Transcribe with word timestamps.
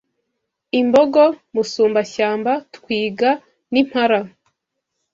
imbogo, 0.79 1.23
musumbashyamba 1.53 2.51
twiga 2.75 3.29
n’impala 3.71 4.19